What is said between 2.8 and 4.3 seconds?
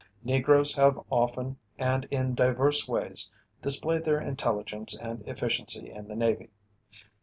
ways displayed their